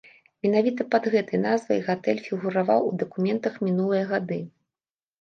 [0.45, 4.45] Менавіта пад гэтай назвай гатэль фігураваў у дакументах мінулыя гады.